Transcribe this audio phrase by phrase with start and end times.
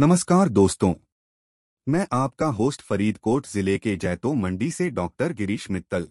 [0.00, 0.94] नमस्कार दोस्तों।
[1.88, 6.08] मैं आपका होस्ट फरीदकोट ज़िले के जैतो मंडी से डॉक्टर गिरीश मित्तल।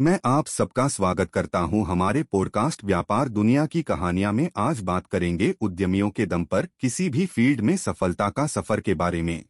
[0.00, 5.06] मैं आप सबका स्वागत करता हूँ हमारे पॉडकास्ट व्यापार दुनिया की कहानियाँ में। आज बात
[5.06, 9.44] करेंगे उद्यमियों के दम पर किसी भी फ़ील्ड में सफलता का सफ़र के बारे में।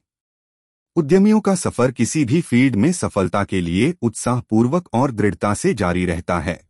[0.96, 6.06] उद्यमियों का सफ़र किसी भी फ़ील्ड में सफलता के लिए उत्साहपूर्वक और दृढ़ता से जारी
[6.06, 6.68] रहता है।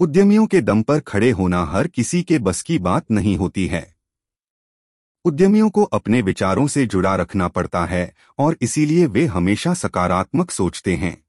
[0.00, 3.99] उद्यमियों के दम पर खड़े होना हर किसी के बस की बात नहीं होती है।
[5.24, 10.96] उद्यमियों को अपने विचारों से जुड़ा रखना पड़ता है और इसीलिए वे हमेशा सकारात्मक सोचते
[10.96, 11.24] हैं।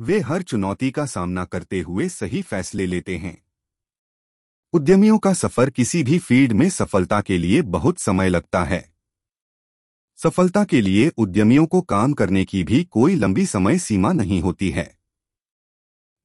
[0.00, 3.44] वे हर चुनौती का सामना करते हुए सही फैसले लेते हैं।
[4.72, 8.94] उद्यमियों का सफ़र किसी भी फ़ील्ड में सफलता के लिए बहुत समय लगता है।
[10.16, 14.70] सफलता के लिए उद्यमियों को काम करने की भी कोई लंबी समय सीमा नहीं होती
[14.70, 14.98] है।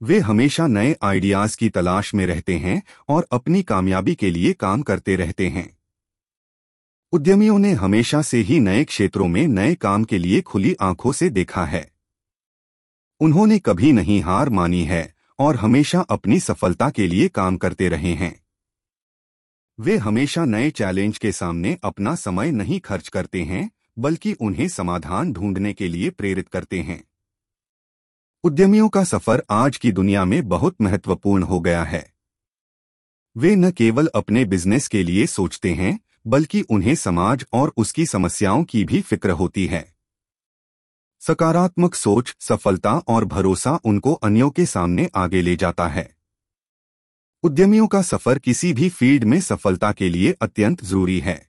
[0.01, 4.81] वे हमेशा नए आइडियाज़ की तलाश में रहते हैं और अपनी कामयाबी के लिए काम
[4.81, 5.78] करते रहते हैं।
[7.13, 11.29] उद्यमियों ने हमेशा से ही नए क्षेत्रों में नए काम के लिए खुली आँखों से
[11.29, 11.91] देखा है।
[13.19, 18.13] उन्होंने कभी नहीं हार मानी है और हमेशा अपनी सफलता के लिए काम करते रहे
[18.13, 18.43] हैं।
[19.79, 25.33] वे हमेशा नए चैलेंज के सामने अपना समय नहीं खर्च करते हैं, बल्कि उन्हें समाधान
[25.33, 27.03] ढूँढने के लिए प्रेरित करते हैं।
[28.43, 32.13] उद्यमियों का सफ़र आज की दुनिया में बहुत महत्वपूर्ण हो गया है।
[33.37, 38.63] वे न केवल अपने बिज़नेस के लिए सोचते हैं बल्कि उन्हें समाज और उसकी समस्याओं
[38.63, 39.93] की भी फ़िक्र होती है।
[41.19, 46.15] सकारात्मक सोच, सफलता और भरोसा उनको अन्यों के सामने आगे ले जाता है।
[47.43, 51.48] उद्यमियों का सफ़र किसी भी फ़ील्ड में सफलता के लिए अत्यंत ज़रूरी है।